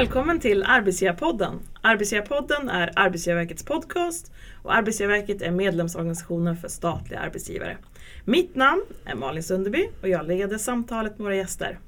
[0.00, 1.60] Välkommen till Arbetsgivarpodden.
[1.80, 4.32] Arbetsgivarpodden är Arbetsgivarverkets podcast
[4.62, 7.76] och Arbetsgivarverket är medlemsorganisationen för statliga arbetsgivare.
[8.24, 11.78] Mitt namn är Malin Sunderby och jag leder samtalet med våra gäster.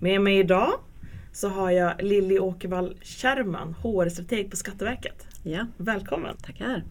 [0.00, 0.72] Med mig idag
[1.32, 5.26] så har jag Lilly Åkervall Kärrman, HR-strateg på Skatteverket.
[5.42, 6.36] Ja, Välkommen!
[6.36, 6.82] tackar.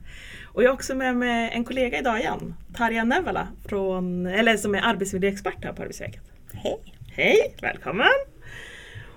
[0.46, 4.76] Och jag har också med mig en kollega idag igen, Tarja Nevala, från, eller som
[4.76, 6.24] är arbetsmiljöexpert här på Arbetsverket.
[6.54, 6.80] Hej!
[7.14, 8.31] Hej, välkommen!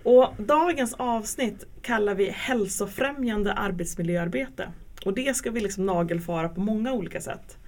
[0.05, 4.69] Och dagens avsnitt kallar vi hälsofrämjande arbetsmiljöarbete.
[5.05, 7.59] Och det ska vi liksom nagelfara på många olika sätt.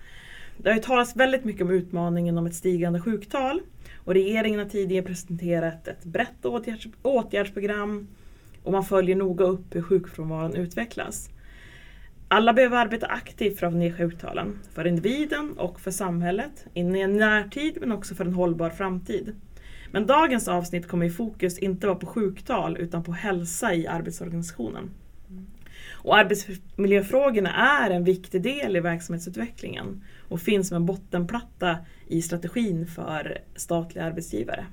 [0.57, 3.61] Det har ju talats väldigt mycket om utmaningen om ett stigande sjuktal
[4.05, 8.09] och regeringen har tidigare presenterat ett brett åtgärds åtgärdsprogram
[8.63, 11.31] och man följer noga upp hur sjukfrånvaron utvecklas.
[12.29, 16.97] Alla behöver arbeta aktivt för att få ner sjuktalen, för individen och för samhället, in
[16.97, 19.35] i en närtid men också för en hållbar framtid.
[19.97, 24.91] Men dagens avsnitt kommer i fokus inte vara på sjuktal utan på hälsa i arbetsorganisationen.
[25.91, 32.87] Och arbetsmiljöfrågorna är en viktig del i verksamhetsutvecklingen och finns som en bottenplatta i strategin
[32.87, 34.67] för statliga arbetsgivare.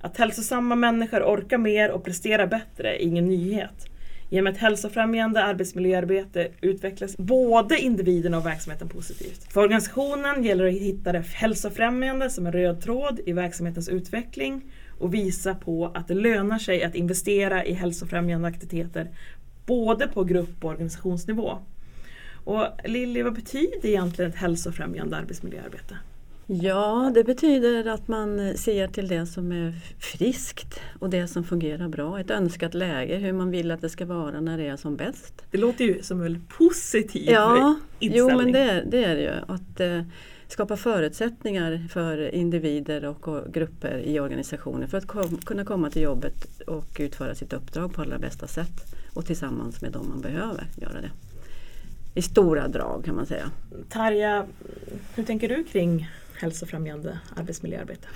[0.00, 3.86] Att hälsosamma människor orkar mer och presterar bättre är ingen nyhet.
[4.30, 9.52] Genom ett hälsofrämjande arbetsmiljöarbete utvecklas både individen och verksamheten positivt.
[9.52, 14.62] För organisationen gäller det att hitta det hälsofrämjande som en röd tråd i verksamhetens utveckling
[14.98, 19.08] och visa på att det lönar sig att investera i hälsofrämjande aktiviteter
[19.66, 21.58] både på grupp och organisationsnivå.
[22.44, 25.96] Och Lilly, vad betyder egentligen ett hälsofrämjande arbetsmiljöarbete?
[26.50, 31.88] Ja, det betyder att man ser till det som är friskt och det som fungerar
[31.88, 32.20] bra.
[32.20, 35.42] Ett önskat läge, hur man vill att det ska vara när det är som bäst.
[35.50, 38.28] Det låter ju som en väldigt positiv Ja, inställning.
[38.30, 39.54] jo men det, det är det ju.
[39.54, 40.02] Att eh,
[40.48, 46.02] skapa förutsättningar för individer och, och grupper i organisationen för att kom, kunna komma till
[46.02, 48.94] jobbet och utföra sitt uppdrag på allra bästa sätt.
[49.14, 51.10] Och tillsammans med dem man behöver göra det.
[52.14, 53.50] I stora drag kan man säga.
[53.88, 54.46] Tarja,
[55.14, 56.08] hur tänker du kring
[56.40, 58.08] hälsofrämjande arbetsmiljöarbete?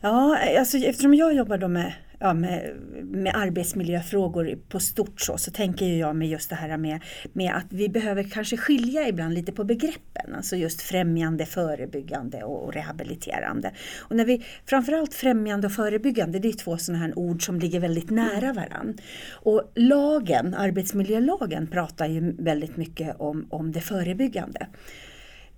[0.00, 5.50] Ja, alltså, eftersom jag jobbar då med, ja, med, med arbetsmiljöfrågor på stort så, så
[5.50, 7.00] tänker jag med just det här med,
[7.32, 10.34] med att vi behöver kanske skilja ibland lite på begreppen.
[10.34, 13.70] Alltså just främjande, förebyggande och, och rehabiliterande.
[13.98, 17.80] Och när vi, framförallt främjande och förebyggande, det är två sådana här ord som ligger
[17.80, 18.98] väldigt nära varann.
[19.32, 24.66] Och lagen, arbetsmiljölagen pratar ju väldigt mycket om, om det förebyggande.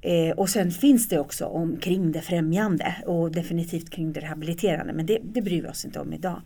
[0.00, 5.06] Eh, och sen finns det också omkring det främjande och definitivt kring det rehabiliterande men
[5.06, 6.42] det, det bryr vi oss inte om idag.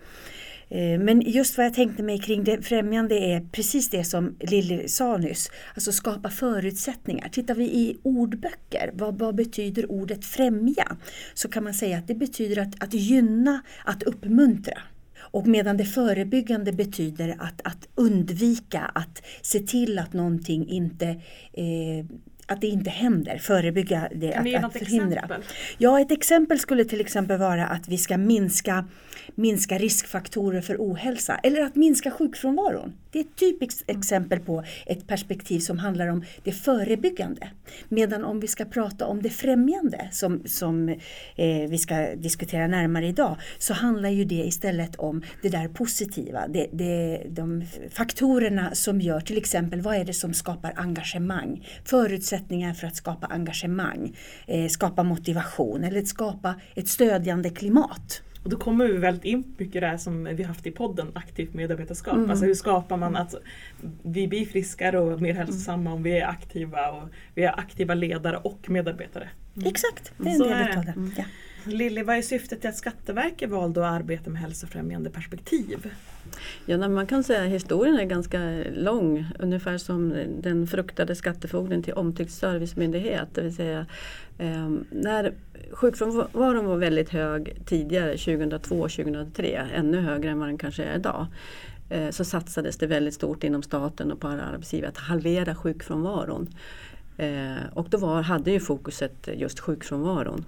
[0.69, 4.89] Eh, men just vad jag tänkte mig kring det främjande är precis det som Lilly
[4.89, 5.51] sa nyss.
[5.75, 7.29] Alltså skapa förutsättningar.
[7.29, 10.97] Tittar vi i ordböcker, vad, vad betyder ordet främja?
[11.35, 14.79] Så kan man säga att det betyder att, att gynna, att uppmuntra.
[15.33, 21.07] Och medan det förebyggande betyder att, att undvika, att se till att någonting inte
[21.53, 22.07] eh,
[22.47, 25.21] att det inte händer, förebygga det, Kan att, att förhindra.
[25.21, 25.43] exempel?
[25.79, 28.85] Ja, ett exempel skulle till exempel vara att vi ska minska,
[29.35, 32.93] minska riskfaktorer för ohälsa eller att minska sjukfrånvaron.
[33.11, 37.49] Det är ett typiskt exempel på ett perspektiv som handlar om det förebyggande.
[37.89, 43.07] Medan om vi ska prata om det främjande som, som eh, vi ska diskutera närmare
[43.07, 46.49] idag så handlar ju det istället om det där positiva.
[46.49, 51.69] Det, det, de faktorerna som gör till exempel vad är det som skapar engagemang?
[51.85, 52.32] Förutsättningar
[52.75, 54.17] för att skapa engagemang,
[54.47, 58.23] eh, skapa motivation eller skapa ett stödjande klimat.
[58.43, 61.09] Och då kommer vi väldigt in på mycket det här som vi haft i podden,
[61.15, 62.15] aktivt medarbetarskap.
[62.15, 62.31] Mm.
[62.31, 63.35] Alltså hur skapar man att
[64.03, 68.37] vi blir friskare och mer hälsosamma om vi är aktiva och vi är aktiva ledare
[68.37, 69.29] och medarbetare.
[69.65, 70.71] Exakt, det är en Så del det.
[70.71, 70.93] utav det.
[70.93, 71.13] Mm.
[71.19, 71.25] Ja.
[71.67, 75.91] Lilly, vad är syftet till att Skatteverket valde att arbeta med hälsofrämjande perspektiv?
[76.67, 79.27] Ja, man kan säga att historien är ganska lång.
[79.39, 83.29] Ungefär som den fruktade skattefogden till omtyckt servicemyndighet.
[83.35, 83.87] Det vill säga
[84.39, 85.33] eh, när
[85.73, 91.27] sjukfrånvaron var väldigt hög tidigare, 2002-2003, ännu högre än vad den kanske är idag.
[91.91, 96.49] eh, Så satsades det väldigt stort inom staten och på alla arbetsgivare att halvera sjukfrånvaron.
[97.17, 100.45] Eh, och då var, hade ju fokuset just sjukfrånvaron.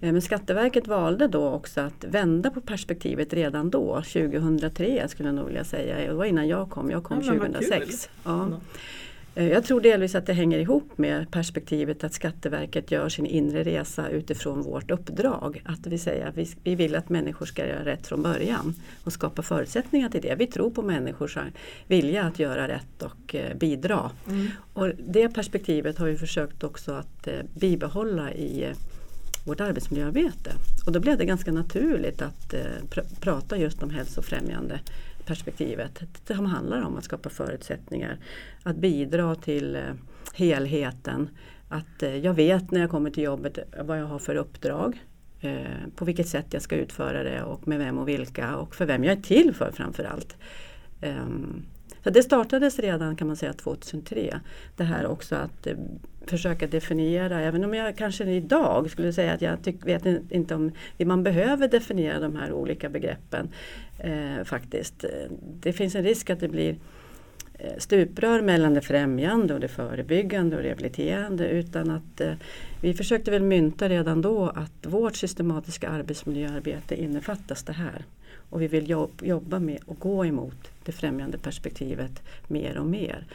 [0.00, 5.34] Eh, Men Skatteverket valde då också att vända på perspektivet redan då, 2003 skulle jag
[5.36, 6.08] nog vilja säga.
[6.08, 7.86] Det var innan jag kom, jag kom Ja, men vad 2006.
[7.88, 8.10] kul.
[8.24, 8.60] Ja.
[9.40, 13.62] Eh, Jag tror delvis att det hänger ihop med perspektivet att Skatteverket gör sin inre
[13.62, 15.62] resa utifrån vårt uppdrag.
[15.64, 19.12] Att vi säger att vi, vi vill att människor ska göra rätt från början och
[19.12, 20.34] skapa förutsättningar till det.
[20.34, 21.38] Vi tror på människors
[21.86, 24.10] vilja att göra rätt och eh, bidra.
[24.28, 24.46] Mm.
[24.72, 28.72] Och det perspektivet har vi försökt också att eh, bibehålla i
[29.46, 30.52] vårt arbetsmiljöarbete.
[30.86, 32.54] Och då blev det ganska naturligt att
[32.90, 34.80] pr prata just om hälsofrämjande
[35.30, 36.02] perspektivet.
[36.26, 38.18] Det handlar om att skapa förutsättningar,
[38.62, 39.82] att bidra till eh,
[40.34, 41.28] helheten.
[41.68, 45.04] Att eh, jag vet när jag kommer till jobbet eh, vad jag har för uppdrag.
[45.96, 49.04] På vilket sätt jag ska utföra det och med vem och vilka och för vem
[49.04, 50.36] jag är till för framförallt.
[51.00, 51.62] Ehm,
[52.04, 54.40] så det startades redan kan man säga 2003.
[54.76, 55.74] Det här också att eh,
[56.26, 60.72] försöka definiera, även om jag kanske idag skulle säga att jag tyck, vet inte om
[60.98, 63.48] man behöver definiera de här olika begreppen
[63.98, 65.04] eh, faktiskt.
[65.60, 66.76] Det finns en risk att det blir
[67.58, 72.32] eh, stuprör mellan det främjande och det förebyggande och rehabiliterande utan att eh,
[72.80, 78.04] vi försökte väl mynta redan då att vårt systematiska arbetsmiljöarbete innefattas det här.
[78.50, 78.90] Och vi vill
[79.22, 83.26] jobba med och gå emot det främjande perspektivet mer och mer.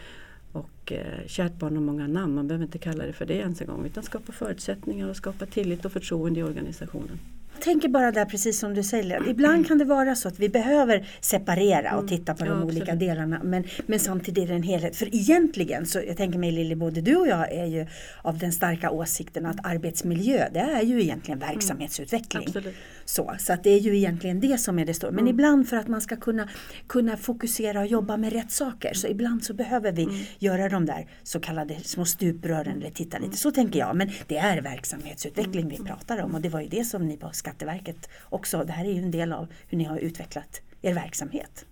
[0.51, 3.61] Och eh, kärt barn har många namn, man behöver inte kalla det för det ens
[3.61, 7.19] en gång utan skapa förutsättningar och skapa tillit och förtroende i organisationen
[7.61, 11.07] tänker bara där precis som du säger, ibland kan det vara så att vi behöver
[11.21, 12.07] separera och mm.
[12.07, 12.57] titta på mm.
[12.57, 14.95] de ja, olika delarna men, men samtidigt är det en helhet.
[14.95, 17.85] För egentligen, så jag tänker mig Lilly, både du och jag är ju
[18.21, 21.49] av den starka åsikten att arbetsmiljö det är ju egentligen mm.
[21.49, 22.47] verksamhetsutveckling.
[22.55, 22.73] Mm.
[23.05, 25.11] Så, så att det är ju egentligen det som är det stora.
[25.11, 25.29] Men mm.
[25.29, 26.49] ibland för att man ska kunna,
[26.87, 30.15] kunna fokusera och jobba med rätt saker så ibland så behöver vi mm.
[30.39, 33.37] göra de där så kallade små stuprören eller titta lite.
[33.37, 33.95] Så tänker jag.
[33.95, 37.29] Men det är verksamhetsutveckling vi pratar om och det var ju det som ni på
[37.45, 38.63] Skatteverket också.
[38.63, 41.65] Det här är ju en del av hur ni har utvecklat er verksamhet.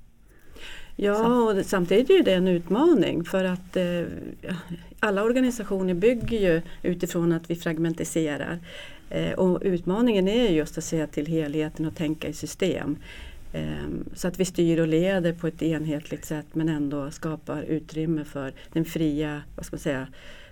[0.96, 4.04] Ja, och samtidigt är det en utmaning för att eh,
[5.00, 8.60] alla organisationer bygger ju utifrån att vi fragmentiserar.
[9.10, 12.98] Eh, och utmaningen är just att se till helheten och tänka i system.
[13.54, 18.24] Eh, så att vi styr och leder på ett enhetligt sätt men ändå skapar utrymme
[18.24, 20.08] för den fria vad ska man säga,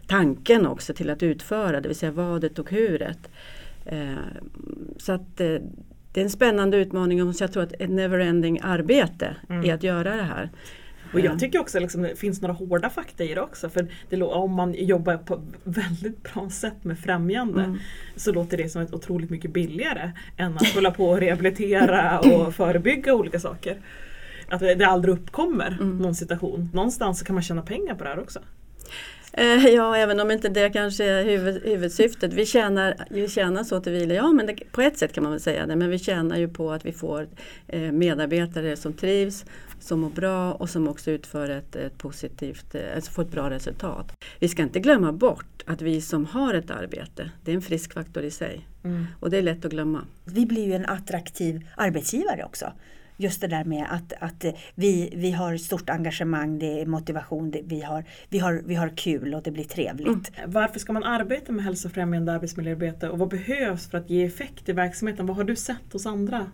[0.07, 3.29] tanken också till att utföra, det vill säga vadet och huret.
[3.85, 4.15] Eh,
[4.97, 5.55] så att eh,
[6.13, 9.65] det är en spännande utmaning och jag tror att ett neverending arbete mm.
[9.65, 10.49] är att göra det här.
[11.13, 13.69] Och jag tycker också att liksom, det finns några hårda fakta i det också.
[13.69, 17.79] För det, om man jobbar på väldigt bra sätt med främjande mm.
[18.15, 22.53] så låter det som ett otroligt mycket billigare än att hålla på och rehabilitera och
[22.53, 23.77] förebygga olika saker.
[24.47, 25.97] Att det aldrig uppkommer mm.
[25.97, 26.69] någon situation.
[26.73, 28.39] Någonstans kan man tjäna pengar på det här också.
[29.33, 32.33] Eh, ja, även om inte det kanske är huvud, huvudsyftet.
[32.33, 35.41] Vi tjänar, vi tjänar så tillvila, ja men det, på ett sätt kan man väl
[35.41, 37.27] säga det, men vi tjänar ju på att vi får
[37.67, 39.45] eh, medarbetare som trivs,
[39.79, 43.49] som mår bra och som också utför ett, ett positivt, eh, alltså får ett bra
[43.49, 44.11] resultat.
[44.39, 47.93] Vi ska inte glömma bort att vi som har ett arbete, det är en frisk
[47.93, 48.67] faktor i sig.
[48.83, 49.07] Mm.
[49.19, 50.05] Och det är lätt att glömma.
[50.25, 52.73] Vi blir ju en attraktiv arbetsgivare också
[53.21, 54.45] just det där med att, att
[54.75, 58.89] vi, vi har stort engagemang, det är motivation, det, vi, har, vi, har, vi har
[58.97, 60.07] kul och det blir trevligt.
[60.37, 60.51] Mm.
[60.51, 64.71] Varför ska man arbeta med hälsofrämjande arbetsmiljöarbete och vad behövs för att ge effekt i
[64.71, 65.25] verksamheten?
[65.25, 66.51] Vad har du sett hos andra?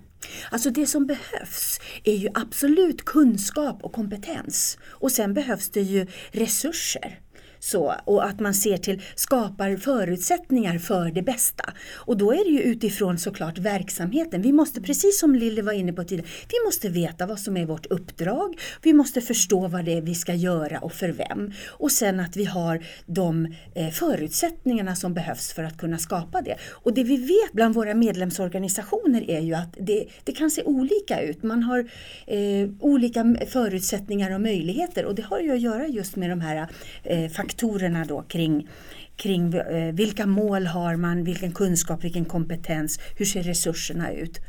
[0.52, 4.78] Alltså det som behövs är ju absolut kunskap och kompetens.
[4.90, 7.20] Och sen behövs det ju resurser.
[7.60, 11.74] Så, och att man ser till, skapar förutsättningar för det bästa.
[11.96, 14.42] Och då är det ju utifrån såklart verksamheten.
[14.42, 17.66] Vi måste, precis som Lille var inne på tidigare, vi måste veta vad som är
[17.66, 18.60] vårt uppdrag.
[18.82, 21.52] Vi måste förstå vad det är vi ska göra och för vem.
[21.68, 26.56] Och sen att vi har de eh, förutsättningarna som behövs för att kunna skapa det.
[26.70, 31.22] Och det vi vet bland våra medlemsorganisationer är ju att det, det kan se olika
[31.22, 31.44] ut.
[31.44, 31.80] Man har
[32.28, 36.68] eh, olika förutsättningar och möjligheter och det har ju att göra just med de här
[37.04, 37.57] eh, faktorerna
[38.08, 38.68] då kring
[39.16, 44.40] kring eh, vilka mål har man, vilken kunskap, vilken kompetens, hur ser resurserna ut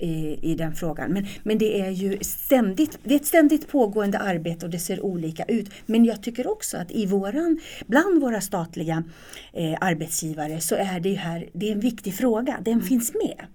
[0.00, 1.12] i, i den frågan.
[1.12, 5.00] Men, men det är ju ständigt, det är ett ständigt pågående arbete och det ser
[5.04, 5.70] olika ut.
[5.86, 9.04] Men jag tycker också att i våran, bland våra statliga
[9.52, 12.86] eh, arbetsgivare så är det här det är en viktig fråga, den mm.
[12.86, 13.46] finns med.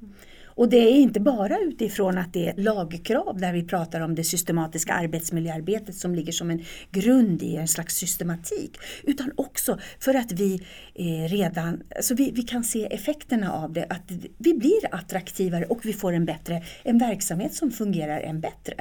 [0.56, 4.24] Och det är inte bara utifrån att det är lagkrav där vi pratar om det
[4.24, 8.78] systematiska arbetsmiljöarbetet som ligger som en grund i en slags systematik.
[9.04, 10.62] Utan också för att vi
[10.96, 13.86] eh, redan alltså vi, vi kan se effekterna av det.
[13.90, 18.74] Att vi blir attraktivare och vi får en bättre en verksamhet som fungerar än bättre.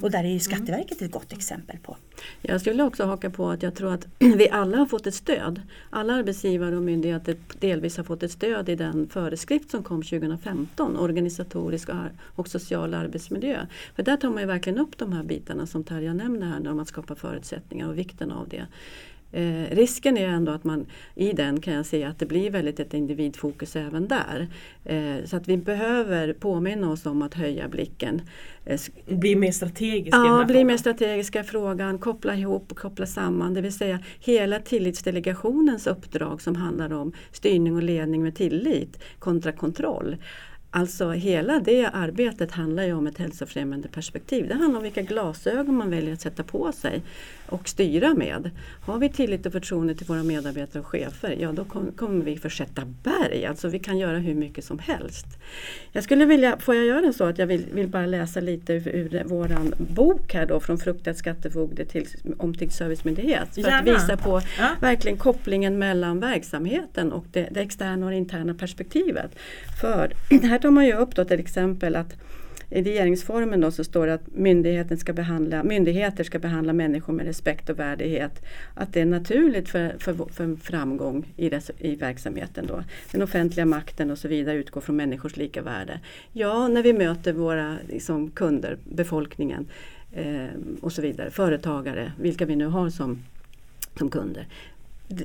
[0.00, 1.96] Och där är ju Skatteverket ett gott exempel på.
[2.42, 5.62] Jag skulle också haka på att jag tror att vi alla har fått ett stöd.
[5.90, 10.96] Alla arbetsgivare och myndigheter delvis har fått ett stöd i den föreskrift som kom 2015,
[10.96, 11.88] organisatorisk
[12.20, 13.66] och social arbetsmiljö.
[13.96, 16.74] För där tar man ju verkligen upp de här bitarna som Tarja nämner här när
[16.74, 18.66] man skapar förutsättningar och vikten av det.
[19.34, 22.80] Eh, risken är ändå att man i den kan jag se att det blir väldigt
[22.80, 24.48] ett individfokus även där.
[24.84, 28.22] Eh, så att vi behöver påminna oss om att höja blicken.
[28.64, 33.54] Eh, bli mer strategiska Ja, bli mer strategiska i frågan, koppla ihop och koppla samman.
[33.54, 39.52] Det vill säga hela tillitsdelegationens uppdrag som handlar om styrning och ledning med tillit kontra
[39.52, 40.16] kontroll
[40.76, 44.48] Alltså hela det arbetet handlar ju om ett hälsofrämjande perspektiv.
[44.48, 47.02] Det handlar om vilka glasögon man väljer att sätta på sig
[47.46, 48.50] och styra med.
[48.86, 51.64] Har vi tillit och förtroende till våra medarbetare och chefer, ja då
[51.96, 53.46] kommer vi försätta berg.
[53.46, 55.26] Alltså vi kan göra hur mycket som helst.
[55.92, 58.88] Jag skulle vilja, får jag göra så att jag vill, vill bara läsa lite ur,
[58.88, 62.06] ur våran bok här då från fruktad skattefogde till
[62.38, 63.54] omtyckt servicemyndighet.
[63.54, 63.78] För Gärna.
[63.78, 64.68] att visa på ja.
[64.80, 69.38] verkligen kopplingen mellan verksamheten och det, det externa och det interna perspektivet.
[69.80, 70.12] För
[70.42, 72.16] här tar man ju upp då till exempel att
[72.70, 77.26] i regeringsformen då så står det att myndigheten ska behandla, myndigheter ska behandla människor med
[77.26, 78.44] respekt och värdighet.
[78.74, 82.66] Att det är naturligt för, för, för framgång i, res, i verksamheten.
[82.66, 82.84] Då.
[83.12, 86.00] Den offentliga makten och så vidare utgår från människors lika värde.
[86.32, 89.66] Ja, när vi möter våra liksom, kunder, befolkningen
[90.12, 90.46] eh,
[90.80, 93.18] och så vidare, företagare, vilka vi nu har som
[93.98, 94.46] som kunder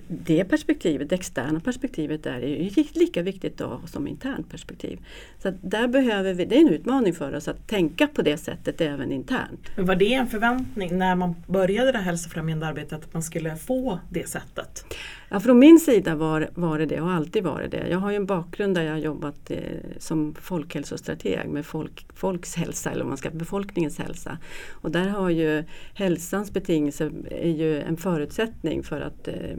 [0.07, 4.99] det perspektivet, det externa perspektivet där är lika viktigt då som internt perspektiv.
[5.43, 8.81] Så där behöver vi, det är en utmaning för oss att tänka på det sättet
[8.81, 9.69] även internt.
[9.75, 13.99] Men var det en förväntning när man började det hälsofrämjande arbetet att man skulle få
[14.09, 14.85] det sättet?
[15.29, 17.87] Ja, från min sida var, var det det och har alltid varit det.
[17.89, 19.57] Jag har ju en bakgrund där jag har jobbat eh,
[19.97, 24.37] som folkhälsostrateg med folk, folks hälsa, eller man ska befolkningens hälsa.
[24.69, 29.57] Och där har ju hälsans betingelser är ju en förutsättning för att eh,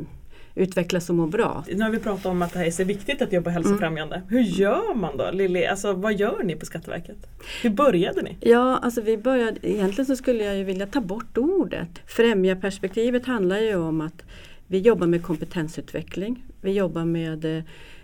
[0.60, 1.64] utvecklas och må bra.
[1.68, 4.16] Nu har vi pratat om att det här är så viktigt att jobba hälsofrämjande.
[4.16, 4.28] Mm.
[4.28, 5.66] Hur gör man då Lili?
[5.66, 7.16] Alltså, vad gör ni på Skatteverket?
[7.62, 8.36] Hur började ni?
[8.40, 11.88] Ja, alltså vi började, egentligen så skulle jag ju vilja ta bort ordet.
[12.06, 14.24] Främja perspektivet handlar ju om att
[14.66, 16.44] vi jobbar med kompetensutveckling.
[16.60, 17.44] Vi jobbar med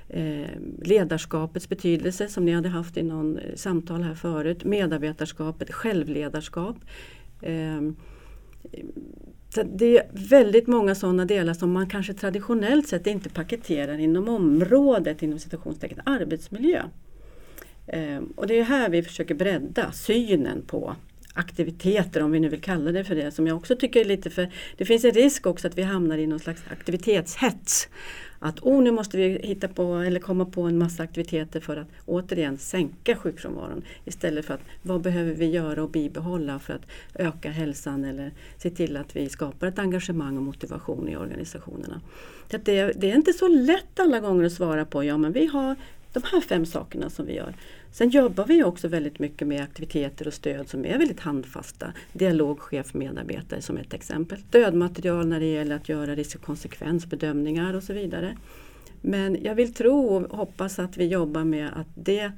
[0.09, 0.49] eh,
[0.83, 4.65] ledarskapets betydelse som ni hade haft i någon eh, samtal här förut.
[4.65, 6.77] Medarbetarskapet, självledarskap.
[7.43, 7.81] Eh,
[9.57, 14.29] så det är väldigt många sådana delar som man kanske traditionellt sett inte paketerar inom
[14.29, 16.83] området inom citationstecken arbetsmiljö.
[17.87, 20.97] Ehm, och det är här vi försöker bredda synen på
[21.35, 24.31] aktiviteter, om vi nu vill kalla det för det, som jag också tycker är lite
[24.31, 24.53] för...
[24.77, 27.89] Det finns en risk också att vi hamnar i någon slags aktivitetshets.
[28.38, 31.88] Att oh, nu måste vi hitta på eller komma på en massa aktiviteter för att
[32.07, 33.83] återigen sänka sjukfrånvaron.
[34.05, 38.71] Istället för att vad behöver vi göra och bibehålla för att öka hälsan eller se
[38.71, 42.00] till att vi skapar ett engagemang och motivation i organisationerna.
[42.50, 45.47] Så det, det är inte så lätt alla gånger att svara på, ja men vi
[45.47, 45.76] har
[46.12, 47.55] de här fem sakerna som vi gör.
[47.97, 51.93] Sen jobbar vi också väldigt mycket med aktiviteter och stöd som är väldigt handfasta.
[52.12, 54.38] Dialog chef-medarbetare som ett exempel.
[54.49, 58.37] Stödmaterial när det gäller att göra risk och konsekvensbedömningar och så vidare.
[59.00, 62.33] Men jag vill tro och hoppas att vi jobbar med att det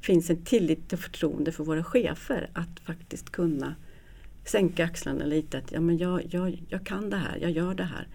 [0.00, 3.74] finns en tillit och förtroende för våra chefer att faktiskt kunna
[4.44, 5.58] sänka axlarna lite.
[5.58, 8.08] Att ja, men jag, jag, jag kan det här, jag gör det här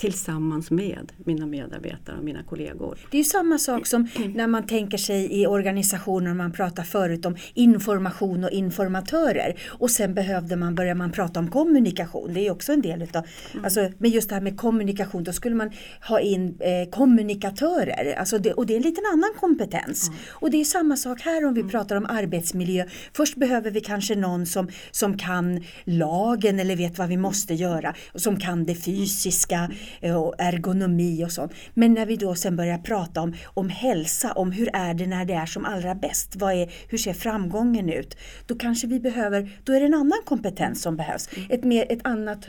[0.00, 2.98] tillsammans med mina medarbetare och mina kollegor.
[3.10, 7.36] Det är samma sak som när man tänker sig i organisationer, man pratar förut om
[7.54, 12.34] information och informatörer och sen behövde man börja man prata om kommunikation.
[12.34, 13.64] Det är också en del utav, mm.
[13.64, 15.70] alltså med just det här med kommunikation, då skulle man
[16.08, 20.08] ha in eh, kommunikatörer alltså det, och det är en liten annan kompetens.
[20.08, 20.20] Mm.
[20.30, 21.70] Och det är samma sak här om vi mm.
[21.70, 22.84] pratar om arbetsmiljö.
[23.12, 27.94] Först behöver vi kanske någon som, som kan lagen eller vet vad vi måste göra,
[28.12, 31.52] och som kan det fysiska Eh, och ergonomi och sånt.
[31.74, 35.24] Men när vi då sen börjar prata om, om hälsa, om hur är det när
[35.24, 38.16] det är som allra bäst, vad är, hur ser framgången ut?
[38.46, 41.48] Då kanske vi behöver, då är det en annan kompetens som behövs, mm.
[41.50, 42.48] ett, mer, ett annat,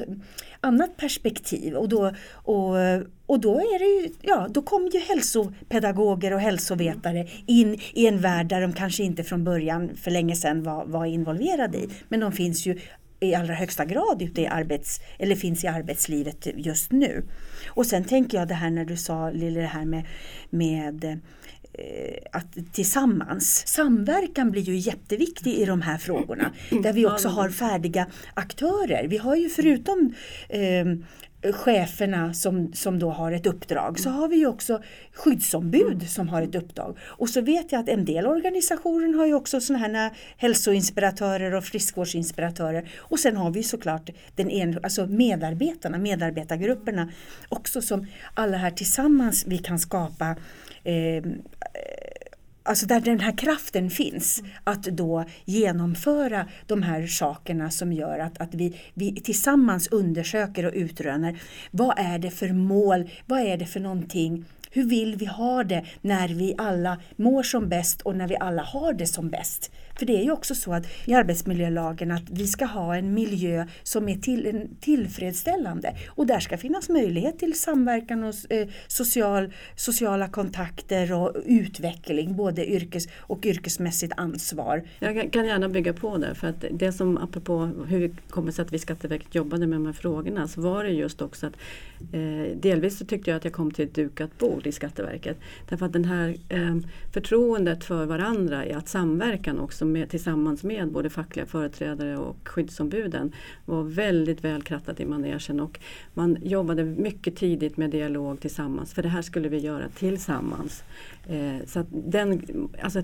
[0.62, 1.74] annat perspektiv.
[1.74, 2.76] Och då, och,
[3.26, 8.20] och då, är det ju, ja, då kommer ju hälsopedagoger och hälsovetare in i en
[8.20, 11.90] värld där de kanske inte från början för länge sedan var, var involverade i.
[12.10, 12.80] Men de finns ju
[13.22, 17.24] i allra högsta grad ute i arbets, eller finns i arbetslivet just nu.
[17.68, 20.06] Och sen tänker jag det här när du sa Lille det här med,
[20.50, 21.04] med
[21.74, 23.68] eh, att tillsammans.
[23.68, 26.52] Samverkan blir ju jätteviktig i de här frågorna.
[26.84, 29.08] Där vi också har färdiga aktörer.
[29.08, 30.14] Vi har ju förutom
[30.50, 30.86] eh,
[31.44, 34.82] cheferna som, som då har ett uppdrag så har vi ju också
[35.14, 36.98] skyddsombud som har ett uppdrag.
[37.02, 41.64] Och så vet jag att en del organisationer har ju också sådana här hälsoinspiratörer och
[41.64, 42.90] friskvårdsinspiratörer.
[42.98, 47.12] Och sen har vi såklart den en, alltså medarbetarna, medarbetargrupperna
[47.50, 50.36] också som alla här tillsammans vi kan skapa
[50.84, 51.24] eh,
[52.64, 54.52] Alltså där den här kraften finns mm.
[54.64, 60.74] att då genomföra de här sakerna som gör att, att vi, vi tillsammans undersöker och
[60.76, 61.42] utröner
[61.72, 65.86] vad är det för mål, vad är det för någonting hur vill vi ha det
[66.02, 69.72] när vi alla mår som bäst och när vi alla har det som bäst?
[70.00, 73.68] För det är ju också så att i arbetsmiljölagen att vi ska ha en miljö
[73.84, 80.28] som är till, tillfredsställande och där ska finnas möjlighet till samverkan och eh, social, sociala
[80.28, 84.84] kontakter och utveckling, både yrkes och yrkesmässigt ansvar.
[85.00, 88.66] Jag kan gärna bygga på det för att det som apropå hur det kommer sig
[88.66, 91.54] att vi Skatteverket jobbade med de här frågorna så var det just också att
[92.14, 95.40] eh, delvis så tyckte jag att jag kom till ett dukat bord i Skatteverket.
[95.70, 96.76] Därför att den här eh,
[97.14, 103.32] förtroendet för varandra i att samverkan också med, tillsammans med både fackliga företrädare och skyddsombuden
[103.66, 105.80] var väldigt väl krattat i manegen och
[106.14, 110.84] man jobbade mycket tidigt med dialog tillsammans för det här skulle vi göra tillsammans.
[111.28, 112.42] Eh, så den,
[112.82, 113.02] alltså,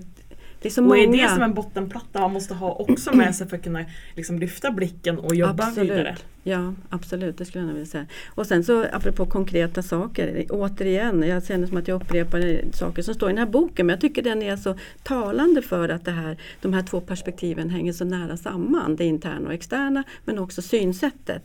[0.61, 1.01] det är så och många...
[1.01, 3.85] är det som en bottenplatta man måste ha också med sig för att kunna
[4.15, 5.91] liksom lyfta blicken och jobba absolut.
[5.91, 6.17] vidare?
[6.47, 8.05] Ja absolut, det skulle jag vilja säga.
[8.27, 13.13] Och sen så apropå konkreta saker, återigen, jag känner som att jag upprepar saker som
[13.13, 16.11] står i den här boken men jag tycker den är så talande för att det
[16.11, 20.61] här, de här två perspektiven hänger så nära samman, det interna och externa men också
[20.61, 21.43] synsättet.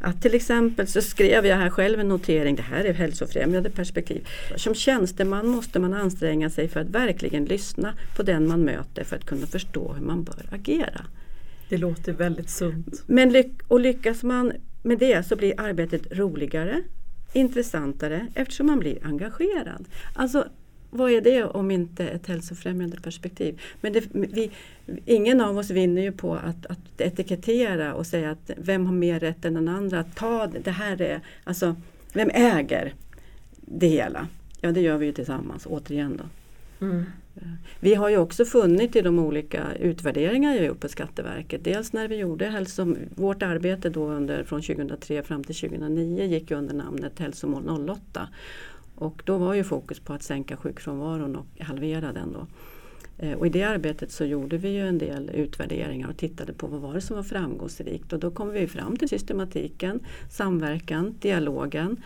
[0.00, 4.28] Att till exempel så skrev jag här själv en notering, det här är hälsofrämjande perspektiv.
[4.56, 9.16] Som tjänsteman måste man anstränga sig för att verkligen lyssna på den man möter för
[9.16, 11.00] att kunna förstå hur man bör agera.
[11.68, 13.02] Det låter väldigt sunt.
[13.06, 16.82] Men lyck och lyckas man med det så blir arbetet roligare,
[17.32, 19.84] intressantare eftersom man blir engagerad.
[20.14, 20.44] Alltså
[20.90, 23.60] vad är det om inte ett hälsofrämjande perspektiv?
[23.80, 24.50] Men det, vi,
[25.06, 29.20] ingen av oss vinner ju på att, att etikettera och säga att vem har mer
[29.20, 30.04] rätt än den andra.
[30.04, 31.76] Ta det, det här är, alltså
[32.12, 32.94] vem äger
[33.60, 34.28] det hela?
[34.60, 36.24] Ja det gör vi ju tillsammans, återigen då.
[36.86, 37.04] Mm.
[37.80, 41.64] Vi har ju också funnit i de olika utvärderingar vi gjort på Skatteverket.
[41.64, 46.50] Dels när vi gjorde hälso, vårt arbete då under, från 2003 fram till 2009 gick
[46.50, 48.28] under namnet Hälsomål 08.
[48.94, 52.32] Och då var ju fokus på att sänka sjukfrånvaron och halvera den.
[52.32, 52.46] Då.
[53.18, 56.66] Eh, och I det arbetet så gjorde vi ju en del utvärderingar och tittade på
[56.66, 58.12] vad var det som var framgångsrikt.
[58.12, 61.96] Och då kom vi fram till systematiken, samverkan, dialogen,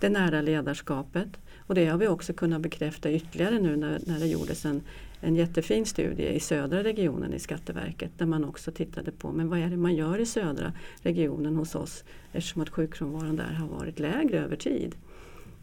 [0.00, 1.28] det nära ledarskapet.
[1.70, 4.82] Och det har vi också kunnat bekräfta ytterligare nu när, när det gjordes en,
[5.20, 9.58] en jättefin studie i södra regionen i Skatteverket där man också tittade på men vad
[9.58, 13.98] är det man gör i södra regionen hos oss eftersom att sjukfrånvaron där har varit
[13.98, 14.94] lägre över tid.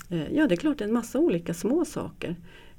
[0.10, 2.36] Eh, ja det är klart det är en massa olika små saker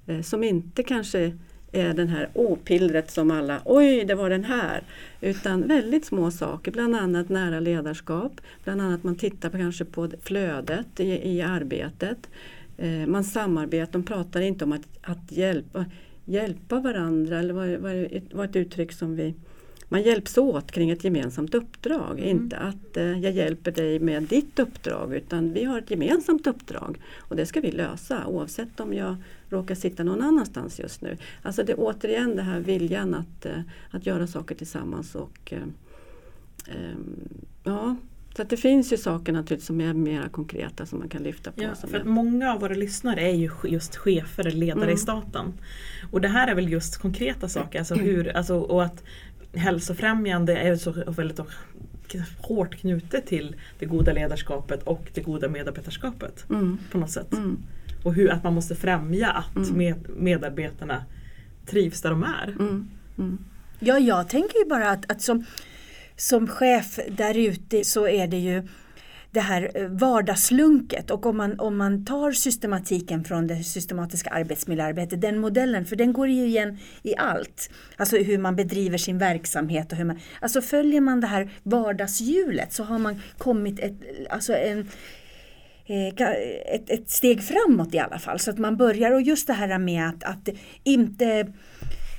[0.07, 1.33] eh, som inte kanske
[1.73, 4.83] är den här opillret som alla, oj det var den här.
[5.21, 8.41] Utan väldigt små saker, bland annat nära ledarskap.
[8.65, 12.29] Bland annat man tittar på, kanske på flödet i, i arbetet.
[12.79, 15.85] Eh, man samarbetar, de pratar inte om att, att hjälpa,
[16.25, 19.35] hjälpa varandra eller vad var, var ett uttryck som vi
[19.89, 22.19] man hjälps åt kring ett gemensamt uppdrag.
[22.19, 22.25] Mm.
[22.25, 27.01] Inte att eh, jag hjälper dig med ditt uppdrag utan vi har ett gemensamt uppdrag
[27.19, 29.17] och det ska vi lösa oavsett om jag
[29.49, 31.17] råkar sitta någon annanstans just nu.
[31.43, 33.61] Alltså det är återigen den här viljan att, eh,
[33.91, 35.63] att göra saker tillsammans och eh,
[36.67, 37.29] ehm,
[37.65, 37.97] ja,
[38.37, 41.63] så det finns ju saker naturligtvis som är mer konkreta som man kan lyfta på.
[41.63, 44.95] Ja, för många av våra lyssnare är ju just chefer eller ledare mm.
[44.95, 45.53] i staten.
[46.11, 47.79] Och det här är väl just konkreta saker.
[47.79, 49.05] Alltså hur, alltså, och att
[49.55, 51.41] hälsofrämjande är så väldigt
[52.39, 56.45] hårt knutet till det goda ledarskapet och det goda medarbetarskapet.
[56.51, 56.79] Mm.
[56.93, 57.33] På något sätt.
[57.33, 57.59] Mm.
[58.05, 59.77] Och hur, att man måste främja att mm.
[59.79, 61.05] med, medarbetarna
[61.67, 62.49] trivs där de är.
[62.49, 62.89] Mm.
[63.19, 63.39] Mm.
[63.79, 65.45] Ja, jag tänker ju bara att, att som,
[66.19, 68.63] som chef där ute så är det ju
[69.31, 75.21] det här eh, vardagslunket och om man, om man tar systematiken från det systematiska arbetsmiljöarbetet,
[75.21, 77.71] den modellen, för den går ju igen i allt.
[77.97, 82.73] Alltså hur man bedriver sin verksamhet och hur man, alltså följer man det här vardagshjulet
[82.73, 83.95] så har man kommit ett,
[84.31, 84.89] alltså en,
[85.87, 86.09] eh,
[86.75, 88.39] ett, ett steg framåt i alla fall.
[88.39, 90.49] Så att man börjar och just det här med att, att
[90.85, 91.53] inte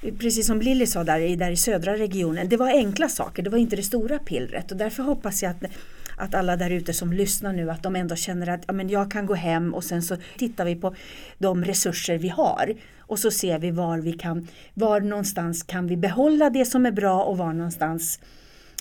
[0.02, 3.50] Precis som Lilly sa där i, där i södra regionen, det var enkla saker, det
[3.50, 5.72] var inte det stora pillret och därför hoppas jag att
[6.20, 9.12] att alla där ute som lyssnar nu att de ändå känner att ja, men jag
[9.12, 10.96] kan gå hem och sen så tittar vi på
[11.38, 15.98] de resurser vi har och så ser vi var vi kan, var någonstans kan vi
[15.98, 18.20] behålla det som är bra och var någonstans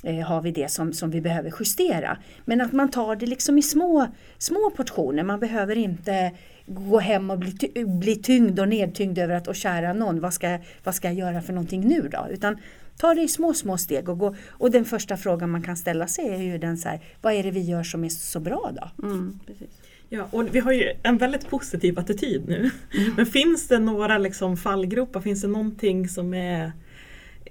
[0.03, 2.19] eh, har vi det som, som vi behöver justera.
[2.45, 4.07] Men att man tar det liksom i små,
[4.39, 6.33] små portioner, man behöver inte
[6.69, 10.59] gå hem och bli, bli tyngd och nedtyngd över att och kära någon, vad ska,
[10.85, 12.27] vad ska jag göra för någonting nu då?
[12.31, 12.59] Utan
[12.97, 14.37] ta det i små, små steg och gå.
[14.49, 17.43] Och den första frågan man kan ställa sig är ju den så här, vad är
[17.43, 19.07] det vi gör som är så bra då?
[19.07, 19.69] Mm, precis.
[20.09, 22.71] Ja, och vi har ju en väldigt positiv attityd nu.
[22.95, 23.15] Mm.
[23.17, 26.73] Men finns det några liksom fallgropar, finns det någonting som är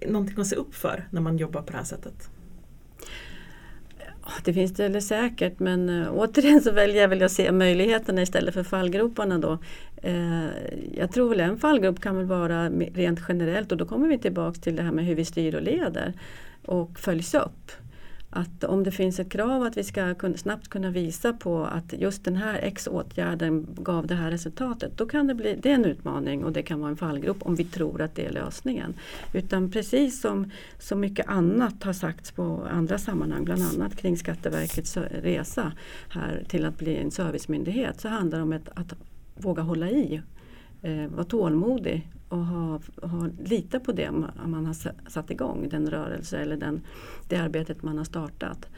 [0.08, 2.30] någonting att se upp för när man jobbar på det här sättet?
[4.44, 8.22] Det finns det eller säkert men äh, återigen så väljer jag väl att se möjligheterna
[8.22, 9.58] istället för fallgroparna då.
[10.02, 10.46] Äh,
[10.98, 14.60] jag tror väl en fallgrop kan väl vara rent generellt och då kommer vi tillbaks
[14.60, 16.14] till det här med hur vi styr och leder
[16.66, 17.72] och följs upp
[18.30, 22.24] att om det finns ett krav att vi ska snabbt kunna visa på att just
[22.24, 24.98] den här X-åtgärden gav det här resultatet.
[24.98, 27.56] Då kan det bli det är en utmaning och det kan vara en fallgrop om
[27.56, 28.94] vi tror att det är lösningen.
[29.34, 34.98] Utan precis som så mycket annat har sagts på andra sammanhang, bland annat kring Skatteverkets
[34.98, 35.72] resa
[36.10, 38.94] här till att bli en servicemyndighet, så handlar det om ett, att
[39.36, 40.22] våga hålla i,
[40.82, 44.12] eh, vara tålmodig och ha, ha, lita på det
[44.46, 44.74] man har
[45.10, 46.82] satt igång, den rörelse eller den,
[47.28, 48.70] det arbetet man har startat.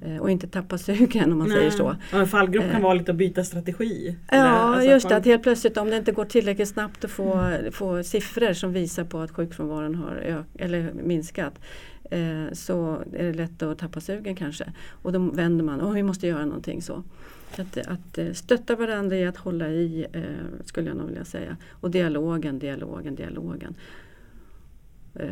[0.00, 1.56] Eh, och inte tappa sugen om man Nej.
[1.56, 1.96] säger så.
[2.12, 2.82] Ja, en fallgrop kan eh.
[2.82, 4.16] vara lite att byta strategi.
[4.30, 5.16] Ja, alltså just det.
[5.16, 7.72] Att helt plötsligt om det inte går tillräckligt snabbt att få, mm.
[7.72, 11.54] få siffror som visar på att sjukfrånvaron har ök, eller minskat
[12.10, 14.72] eh, så är det lätt att tappa sugen kanske.
[15.02, 17.02] Och då vänder man, och vi måste göra någonting så.
[17.58, 21.56] Att, att eh, stötta varandra i att hålla i eh, skulle jag nog vilja säga.
[21.70, 23.74] Och dialogen, dialogen, dialogen
[25.14, 25.28] eh,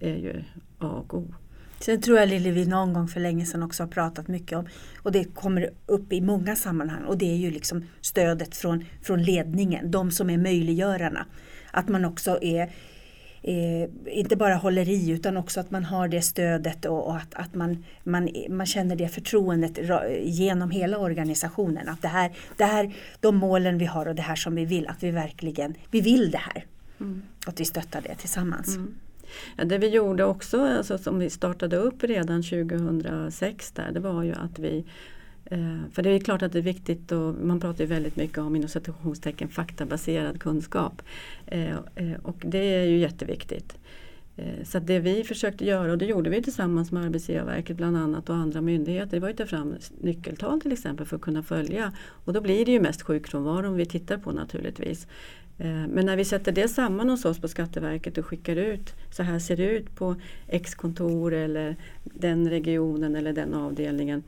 [0.00, 0.44] är ju
[0.78, 1.34] A och O.
[1.80, 4.66] Sen tror jag Lilly, vi någon gång för länge sedan också har pratat mycket om
[5.02, 9.22] och det kommer upp i många sammanhang och det är ju liksom stödet från, från
[9.22, 11.26] ledningen, de som är möjliggörarna.
[11.70, 12.72] Att man också är
[13.44, 17.34] eh, inte bara håller i utan också att man har det stödet och, och att,
[17.34, 19.78] att man, man, man känner det förtroendet
[20.22, 21.88] genom hela organisationen.
[21.88, 24.88] Att det här, det här, de målen vi har och det här som vi vill,
[24.88, 26.64] att vi verkligen vi vill det här.
[27.00, 27.22] Mm.
[27.46, 28.76] Att vi stöttar det tillsammans.
[28.76, 28.94] Mm.
[29.56, 34.22] Ja, det vi gjorde också, alltså, som vi startade upp redan 2006 där, det var
[34.22, 34.84] ju att vi
[35.44, 38.38] Eh, för det är klart att det är viktigt och man pratar ju väldigt mycket
[38.38, 41.02] om inom citationstecken faktabaserad kunskap.
[41.46, 43.78] Eh, eh, och det är ju jätteviktigt.
[44.64, 48.36] Så det vi försökte göra, och det gjorde vi tillsammans med Arbetsgivarverket bland annat och
[48.36, 51.92] andra myndigheter, det var att ta fram nyckeltal till exempel för att kunna följa.
[52.00, 55.06] Och då blir det ju mest sjukfrånvaron vi tittar på naturligtvis.
[55.88, 59.38] Men när vi sätter det samman hos oss på Skatteverket och skickar ut, så här
[59.38, 60.16] ser det ut på
[60.48, 64.22] X-kontor eller den regionen eller den avdelningen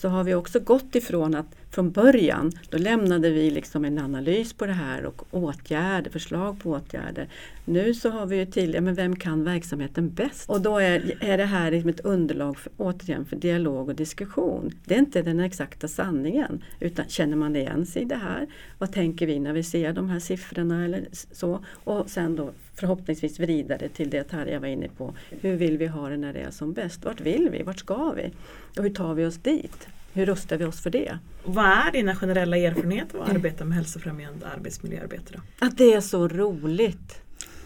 [0.00, 4.52] så har vi också gått ifrån att från början då lämnade vi liksom en analys
[4.52, 7.28] på det här och åtgärder, förslag på åtgärder.
[7.64, 10.50] Nu så har vi ju till, men vem kan verksamheten bäst?
[10.50, 14.72] Och då är, är det här liksom ett underlag för, återigen för dialog och diskussion.
[14.84, 18.46] Det är inte den exakta sanningen utan känner man igen sig i det här?
[18.78, 21.64] Vad tänker vi när vi ser de här siffrorna eller så?
[21.84, 25.14] Och sen då förhoppningsvis vrida det till det Tarja var inne på.
[25.30, 27.04] Hur vill vi ha det när det är som bäst?
[27.04, 27.62] Vart vill vi?
[27.62, 28.32] Vart ska vi?
[28.76, 29.88] Och hur tar vi oss dit?
[30.12, 31.18] Hur rustar vi oss för det?
[31.44, 35.32] Vad är dina generella erfarenheter av att arbeta med hälsofrämjande arbetsmiljöarbete?
[35.32, 35.66] Då?
[35.66, 37.20] Att det är så roligt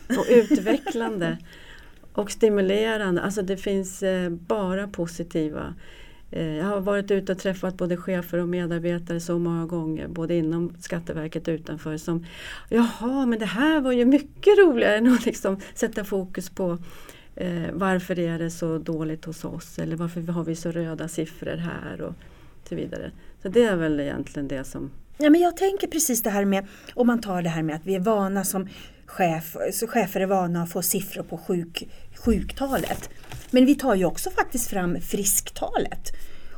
[0.09, 1.39] och utvecklande
[2.13, 3.23] och stimulerande.
[3.23, 5.75] Alltså det finns eh, bara positiva
[6.31, 10.35] eh, jag har varit ute och träffat både chefer och medarbetare så många gånger, både
[10.35, 12.27] inom Skatteverket och utanför, som
[12.69, 16.79] Jaha, men det här var ju mycket roligare än att liksom sätta fokus på
[17.37, 21.57] eh, varför är det så dåligt hos oss eller varför har vi så röda siffror
[21.57, 22.15] här och
[22.69, 23.13] så vidare.
[23.43, 24.91] Så det är väl egentligen det som...
[25.19, 27.87] Ja, men jag tänker precis det här med, om man tar det här med att
[27.87, 28.69] vi är vana som
[29.07, 31.89] chef, så chefer är vana att få siffror på sjuk,
[32.25, 33.11] sjuktalet.
[33.51, 36.13] Men vi tar ju också faktiskt fram frisktalet.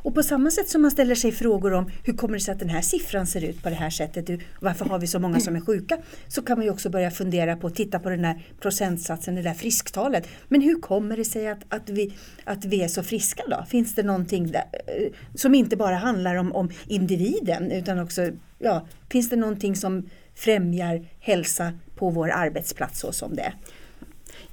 [0.05, 2.59] Och på samma sätt som man ställer sig frågor om hur kommer det sig att
[2.59, 5.57] den här siffran ser ut på det här sättet, varför har vi så många som
[5.57, 5.99] är sjuka?
[6.29, 9.55] Så kan man ju också börja fundera på, titta på den här procentsatsen, det där
[9.55, 10.29] frisktalet.
[10.49, 12.15] Men hur kommer det sig att, att, vi,
[12.45, 13.65] att vi är så friska då?
[13.69, 18.87] Finns det någonting där, eh, som inte bara handlar om, om individen utan också, ja,
[19.11, 23.55] finns det någonting som främjar hälsa på vår arbetsplats så som det är?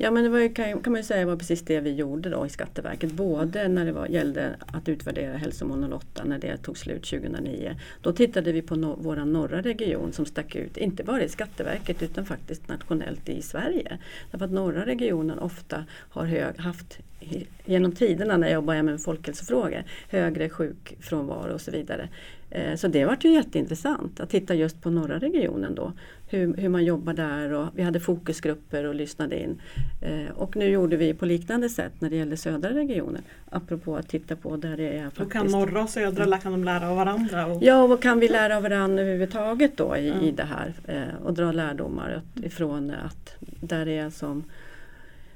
[0.04, 2.46] Ja men det var ju, kan, kan man säga var precis det vi gjorde då
[2.46, 3.12] i Skatteverket.
[3.12, 7.76] Både när det var, gällde att utvärdera hälsomål 08 när det tog slut 2009.
[8.02, 12.04] Då tittade vi på no, vår norra region som stack ut, inte bara i Skatteverket
[12.04, 13.98] utan faktiskt nationellt i Sverige.
[14.32, 17.00] Därför att norra regionen ofta har hög, haft
[17.66, 22.10] genom tiderna när jag jobbar med folkhälsofrågor högre sjukfrånvaro och så vidare.
[22.52, 25.94] Eh, så det var ju jätteintressant att titta just på norra regionen då.
[26.28, 29.62] Hur, hur man jobbar där och vi hade fokusgrupper och lyssnade in.
[30.02, 33.22] Eh, och nu gjorde vi på liknande sätt när det gäller södra regionen.
[33.50, 35.26] Apropå att titta på där det är faktiskt.
[35.26, 37.46] Och kan norra och södra kan de lära av varandra?
[37.46, 37.64] Och...
[37.64, 40.24] Ja, och vad kan vi lära av varandra överhuvudtaget då i, mm.
[40.24, 40.74] i det här?
[40.88, 44.44] Eh, och dra lärdomar ifrån att där det är som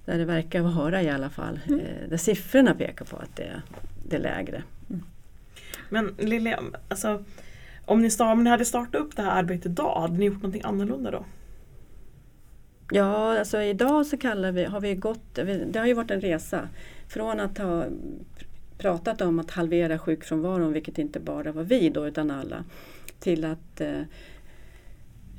[0.06, 1.60] där det verkar vara i alla fall.
[1.68, 1.82] Mm.
[2.10, 3.62] där siffrorna pekar på att det,
[4.08, 4.64] det är lägre.
[5.90, 7.24] Men Lilja, alltså,
[7.86, 10.36] om, ni start, om ni hade startat upp det här arbetet idag, hade ni gjort
[10.36, 11.26] någonting annorlunda då?
[12.92, 15.36] Ja, alltså idag så kallar vi, har vi gått,
[15.68, 16.70] det har ju varit en resa.
[17.08, 17.86] Från att ha
[18.78, 22.64] pratat om att halvera sjukfrånvaron, vilket inte bara var vi då utan alla,
[23.20, 24.02] till att eh,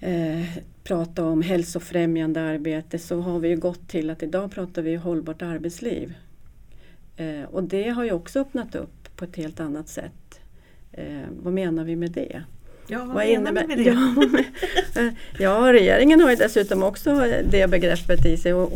[0.00, 0.46] eh,
[0.86, 5.42] prata om hälsofrämjande arbete så har vi ju gått till att idag pratar vi hållbart
[5.42, 6.14] arbetsliv.
[7.16, 10.40] Eh, och det har ju också öppnat upp på ett helt annat sätt.
[10.92, 12.42] Eh, vad menar vi med det?
[12.88, 15.14] Ja, vad, Vad menar vi med det?
[15.38, 18.72] Ja, regeringen har ju dessutom också det begreppet i sig och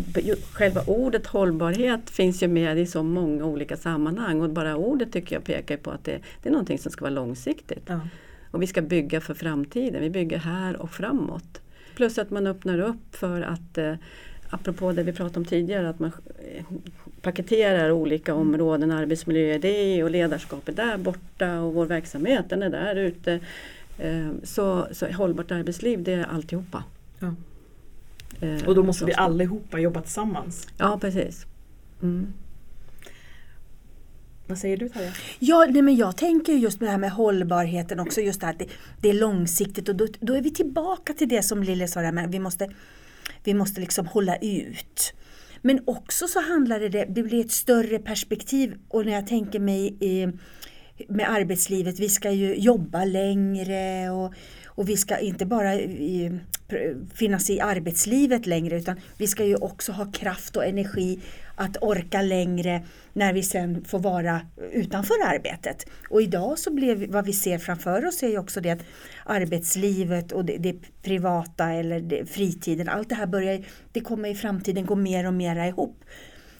[0.52, 5.36] själva ordet hållbarhet finns ju med i så många olika sammanhang och bara ordet tycker
[5.36, 7.84] jag pekar på att det, det är någonting som ska vara långsiktigt.
[7.86, 8.00] Ja.
[8.50, 11.60] Och vi ska bygga för framtiden, vi bygger här och framåt.
[12.00, 13.94] Plus att man öppnar upp för att, eh,
[14.50, 16.12] apropå det vi pratade om tidigare, att man
[17.20, 22.62] paketerar olika områden, arbetsmiljö är det och ledarskap är där borta och vår verksamhet den
[22.62, 23.40] är där ute.
[23.98, 26.84] Eh, Så, så hållbart arbetsliv det är alltihopa.
[27.18, 27.34] Ja.
[28.40, 30.68] Eh, Och då måste vi allihopa jobba tillsammans.
[30.78, 31.46] Ja precis.
[32.02, 32.32] Mm.
[34.50, 35.12] Vad säger du Tarja?
[35.38, 38.52] Ja, nej, men jag tänker just på det här med hållbarheten också, just det här
[38.52, 38.68] att det,
[39.00, 42.12] det är långsiktigt och då, då är vi tillbaka till det som Lille sa, där
[42.12, 42.70] med, vi måste,
[43.44, 45.12] vi måste liksom hålla ut.
[45.62, 49.96] Men också så handlar det, det blir ett större perspektiv och när jag tänker mig
[50.00, 50.28] i,
[51.08, 54.34] med arbetslivet, vi ska ju jobba längre och,
[54.80, 59.56] och vi ska inte bara i, pr- finnas i arbetslivet längre utan vi ska ju
[59.56, 61.18] också ha kraft och energi
[61.56, 64.40] att orka längre när vi sen får vara
[64.72, 65.86] utanför arbetet.
[66.10, 68.84] Och idag så blev vad vi ser framför oss är ju också det att
[69.24, 74.34] arbetslivet och det, det privata eller det, fritiden, allt det här börjar, det kommer i
[74.34, 76.04] framtiden gå mer och mer ihop.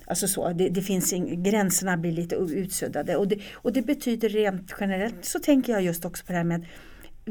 [0.07, 4.29] Alltså så, det, det finns in, gränserna blir lite utsuddade och det, och det betyder
[4.29, 6.67] rent generellt så tänker jag just också på det här med att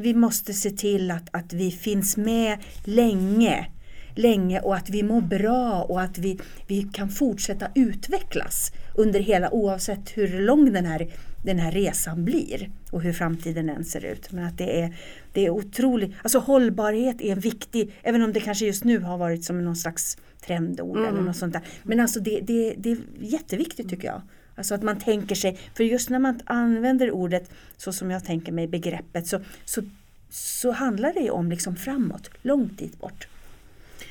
[0.00, 3.66] vi måste se till att, att vi finns med länge
[4.14, 9.50] länge och att vi mår bra och att vi, vi kan fortsätta utvecklas under hela
[9.50, 11.08] oavsett hur lång den här,
[11.44, 14.32] den här resan blir och hur framtiden än ser ut.
[14.32, 14.96] Men att det är,
[15.32, 19.18] det är otroligt, alltså hållbarhet är en viktig, även om det kanske just nu har
[19.18, 21.24] varit som någon slags trendord eller Mm.
[21.24, 21.62] något sånt där.
[21.82, 24.22] Men alltså det, det, det är jätteviktigt tycker jag.
[24.60, 28.52] Alltså att man tänker sig, för just när man använder ordet så som jag tänker
[28.52, 29.82] mig begreppet så, så,
[30.30, 33.28] så handlar det ju om liksom framåt, långt dit bort.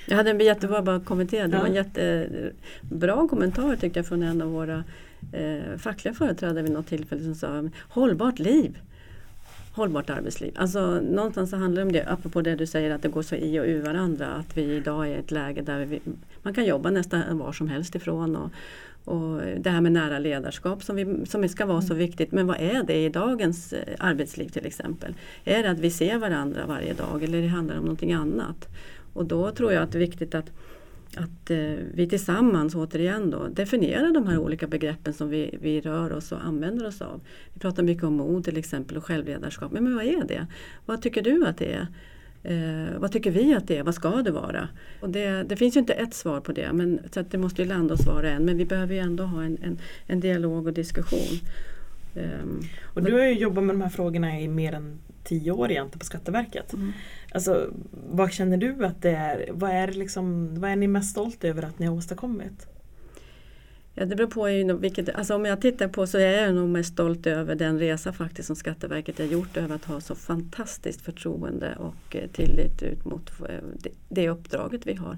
[0.08, 1.48] Jag hade en jättebra bara kommentar.
[1.48, 4.84] Det var en jättebra kommentar tyckte jag från en av våra
[5.34, 8.78] eh, fackliga företrädare vid något tillfälle som sa hållbart liv.
[9.74, 10.54] Hållbart arbetsliv.
[10.56, 13.36] Alltså någonstans så handlar det om det, apropå det du säger att det går så
[13.36, 14.28] i och ur varandra.
[14.28, 16.02] Att vi idag är i ett läge där vi,
[16.42, 18.36] man kan jobba nästan var som helst ifrån.
[18.36, 18.52] Och,
[19.06, 22.32] och det här med nära ledarskap som, vi, som ska vara så viktigt.
[22.32, 25.14] Men vad är det i dagens eh, arbetsliv till exempel?
[25.44, 28.68] Är det att vi ser varandra varje dag eller det handlar om någonting annat?
[29.14, 30.52] Och då tror jag att det är viktigt att,
[31.16, 36.14] att eh, vi tillsammans återigen då definierar de här olika begreppen som vi, vi rör
[36.14, 37.22] oss och använder oss av.
[37.54, 39.72] Vi pratar mycket om mod till exempel och självledarskap.
[39.72, 40.48] Men, men vad är det?
[40.86, 41.88] Vad tycker du att det är?
[42.44, 43.84] Eh, vad tycker vi att det är?
[43.84, 44.68] Vad ska det vara?
[45.02, 47.68] Och det, det finns ju inte ett svar på det, men, så det måste ju
[47.68, 48.46] landa hos var och en.
[48.46, 51.40] Men vi behöver ju ändå ha en, en, en dialog och diskussion.
[52.16, 52.62] Ehm,
[52.94, 56.00] Och du har ju jobbat med de här frågorna i mer än tio år egentligen
[56.00, 56.74] på Skatteverket.
[56.74, 56.92] Mm.
[57.32, 57.74] Alltså,
[58.10, 59.50] vad känner du att det är?
[59.52, 62.68] Vad är, liksom, vad är ni mest stolta över att ni har åstadkommit?
[64.00, 66.94] Ja, det beror på vilket, alltså om jag tittar på så är jag nog mest
[66.94, 71.76] stolt över den resa faktiskt som Skatteverket har gjort över att ha så fantastiskt förtroende
[71.80, 73.56] och eh, tillit ut mot eh,
[74.10, 75.18] det, uppdraget vi har.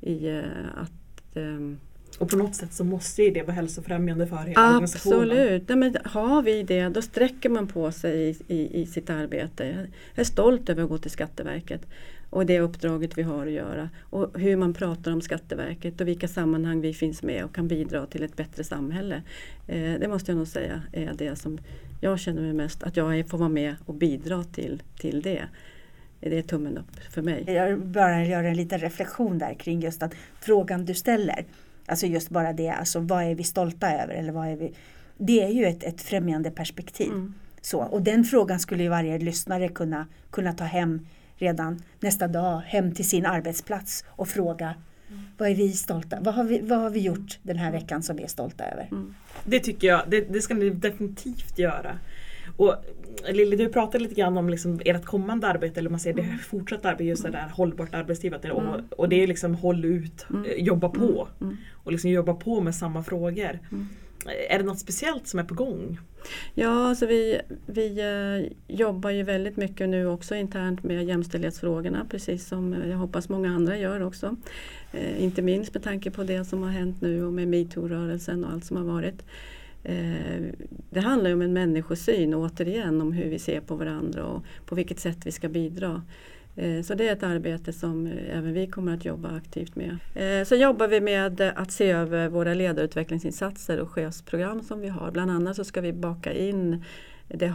[0.00, 0.42] I eh,
[0.76, 1.78] att ehm,
[2.18, 5.18] Och på något sätt så måste ju det vara hälsofrämjande för hela organisationen.
[5.20, 9.10] Absolut, Nej, men har vi det då sträcker man på sig i, i, i sitt
[9.10, 9.88] arbete.
[10.14, 11.86] Jag är stolt över att gå till Skatteverket
[12.30, 13.90] och det uppdraget vi har att göra.
[14.00, 18.06] Och hur man pratar om Skatteverket och vilka sammanhang vi finns med och kan bidra
[18.06, 19.22] till ett bättre samhälle.
[19.66, 21.58] Eh, det måste jag nog säga är det som
[22.00, 25.44] jag känner mig mest, att jag får vara med och bidra till, till det.
[26.20, 27.44] Det är tummen upp för mig.
[27.46, 31.44] Jag bara gör en liten reflektion där kring just att frågan du ställer.
[31.86, 34.72] Alltså just bara det, alltså vad är vi stolta över eller vad är vi?
[35.18, 37.08] Det är ju ett, ett främjande perspektiv.
[37.08, 37.34] Mm.
[37.60, 41.06] Så, och den frågan skulle ju varje lyssnare kunna, kunna ta hem
[41.40, 44.74] redan nästa dag, hem till sin arbetsplats och fråga
[45.38, 48.16] vad är vi stolta vad har vi, vad har vi gjort den här veckan som
[48.16, 48.88] vi är stolta över?
[48.90, 49.14] Mm.
[49.44, 51.98] Det tycker jag, det, det ska ni definitivt göra.
[52.56, 52.74] Och
[53.28, 56.88] Lilly, du pratade lite grann om liksom ert kommande arbete, eller man säger det fortsatta
[56.88, 58.34] arbete, just det där hållbart arbetsliv.
[58.34, 58.84] att det- Och, Mm.
[58.96, 60.44] och det är liksom håll ut, Mm.
[60.64, 61.28] jobba på.
[61.40, 61.56] Mm.
[61.72, 63.58] Och liksom jobba på med samma frågor.
[64.26, 65.98] Är det något speciellt som är på gång?
[66.54, 72.48] Ja, alltså vi, vi eh, jobbar ju väldigt mycket nu också internt med jämställdhetsfrågorna precis
[72.48, 74.36] som jag hoppas många andra gör också.
[74.92, 78.52] Eh, inte minst med tanke på det som har hänt nu och med metoo-rörelsen och
[78.52, 79.24] allt som har varit.
[79.82, 80.42] Eh,
[80.90, 84.74] det handlar ju om en människosyn återigen om hur vi ser på varandra och på
[84.74, 86.02] vilket sätt vi ska bidra.
[86.60, 89.98] Eh, så det är ett arbete som eh, även vi kommer att jobba aktivt med.
[90.14, 95.10] Eh, så jobbar vi med att se över våra ledarutvecklingsinsatser och chefsprogram som vi har.
[95.10, 96.84] Bland annat så ska vi baka in
[97.28, 97.48] det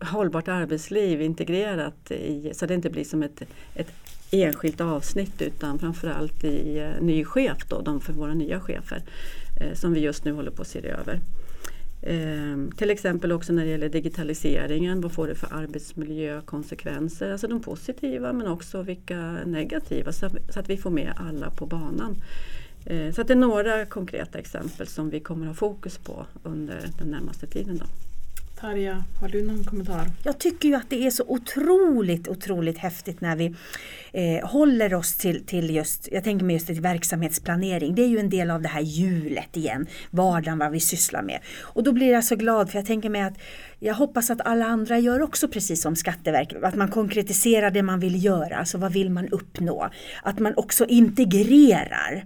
[0.00, 3.42] hållbart arbetsliv integrerat i, så det inte blir som ett,
[3.74, 3.92] ett
[4.30, 9.02] enskilt avsnitt utan framförallt i ny chef, då, de för våra nya chefer
[9.74, 11.20] som vi just nu håller på att se över.
[12.06, 17.32] Eh, till exempel också när det gäller digitaliseringen, vad får det för arbetsmiljökonsekvenser?
[17.32, 21.66] Alltså de positiva men också vilka negativa så, så att vi får med alla på
[21.66, 22.16] banan.
[22.86, 26.26] Eh, så att det är några konkreta exempel som vi kommer att ha fokus på
[26.42, 27.78] under den närmaste tiden.
[27.78, 27.86] Då.
[28.64, 30.06] Tarja, har du någon kommentar?
[30.22, 33.54] Jag tycker ju att det är så otroligt, otroligt häftigt när vi
[34.12, 37.94] eh, håller oss till, till just, jag tänker mig just till verksamhetsplanering.
[37.94, 41.40] Det är ju en del av det här hjulet igen, vardagen, vad vi sysslar med.
[41.62, 43.38] Och då blir jag så glad för jag tänker mig att
[43.78, 48.00] jag hoppas att alla andra gör också precis som Skatteverket, att man konkretiserar det man
[48.00, 49.90] vill göra, alltså vad vill man uppnå?
[50.22, 52.24] Att man också integrerar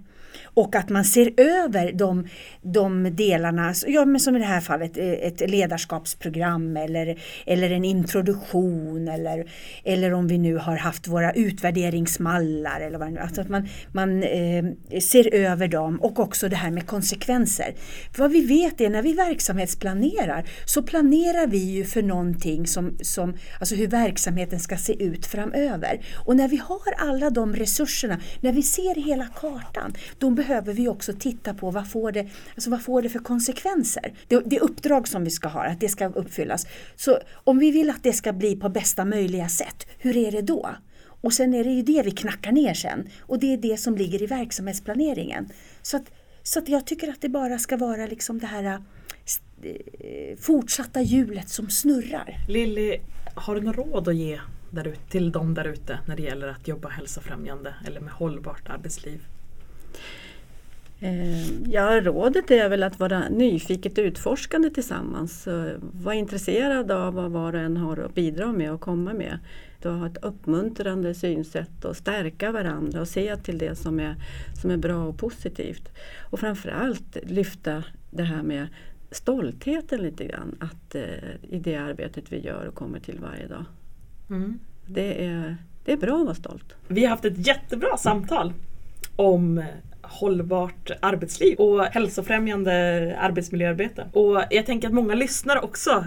[0.53, 2.27] och att man ser över de,
[2.61, 7.85] de delarna, ja, men som i det här fallet eh, ett ledarskapsprogram eller, eller en
[7.85, 9.51] introduktion eller,
[9.83, 12.81] eller om vi nu har haft våra utvärderingsmallar.
[12.81, 14.65] Eller vad, alltså att man, man eh,
[15.01, 17.73] ser över dem och också det här med konsekvenser.
[18.13, 22.97] För vad vi vet är när vi verksamhetsplanerar så planerar vi ju för någonting som,
[23.01, 26.05] som alltså hur verksamheten ska se ut framöver.
[26.25, 30.87] Och när vi har alla de resurserna, när vi ser hela kartan, då behöver vi
[30.87, 34.13] också titta på vad får det, alltså vad får det för konsekvenser.
[34.27, 36.67] Det, det uppdrag som vi ska ha, att det ska uppfyllas.
[36.95, 40.41] Så om vi vill att det ska bli på bästa möjliga sätt, hur är det
[40.41, 40.69] då?
[41.21, 43.95] Och sen är det ju det vi knackar ner sen och det är det som
[43.95, 45.49] ligger i verksamhetsplaneringen.
[45.81, 46.11] Så att,
[46.43, 51.49] så att jag tycker att det bara ska vara liksom det här eh, fortsatta hjulet
[51.49, 52.35] som snurrar.
[52.47, 52.97] Lilly,
[53.35, 54.39] har du något råd att ge
[54.71, 59.19] där till dem där ute när det gäller att jobba hälsofrämjande eller med hållbart arbetsliv?
[60.99, 65.47] Eh, ja, rådet är väl att vara nyfiket utforskande tillsammans.
[65.79, 69.39] Var intresserad av vad var och en har att bidra med och komma med.
[69.77, 74.15] Att ha ett uppmuntrande synsätt och stärka varandra och se till det som är,
[74.61, 75.89] som är bra och positivt.
[76.19, 78.67] Och framförallt lyfta det här med
[79.11, 81.03] stoltheten lite grann att, eh,
[81.49, 83.65] i det arbetet vi gör och kommer till varje dag.
[84.29, 84.59] Mm.
[84.85, 86.75] Det, är, det är bra att vara stolt.
[86.87, 88.53] Vi har haft ett jättebra samtal
[89.15, 89.63] om
[90.09, 94.05] hållbart arbetsliv och hälsofrämjande arbetsmiljöarbete.
[94.13, 96.05] Och jag tänker att många lyssnare också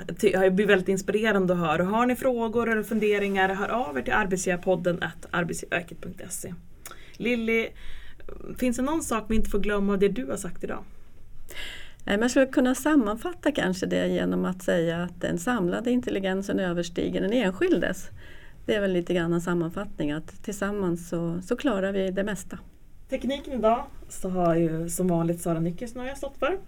[0.51, 1.85] blir väldigt inspirerande att höra.
[1.85, 6.55] Har ni frågor eller funderingar, hör av er till arbetsgivarpodden arbetsgivarverket.se.
[7.17, 7.69] Lilly,
[8.59, 10.85] finns det någon sak vi inte får glömma av det du har sagt idag?
[12.05, 17.33] Man skulle kunna sammanfatta kanske det genom att säga att den samlade intelligensen överstiger den
[17.33, 18.09] enskildes.
[18.67, 22.59] Det är väl lite grann en sammanfattning att tillsammans så, så klarar vi det mesta.
[23.13, 26.59] Tekniken idag så har ju som vanligt Sara Nyckelsson jag stått för.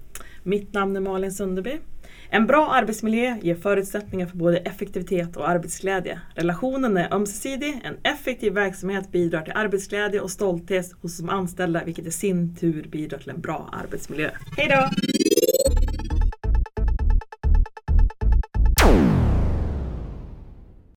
[0.42, 1.78] Mitt namn är Malin Sunderby.
[2.30, 6.20] En bra arbetsmiljö ger förutsättningar för både effektivitet och arbetsglädje.
[6.34, 12.06] Relationen är ömsesidig, en effektiv verksamhet bidrar till arbetsglädje och stolthet hos de anställda vilket
[12.06, 14.30] i sin tur bidrar till en bra arbetsmiljö.
[14.56, 14.88] Hej då!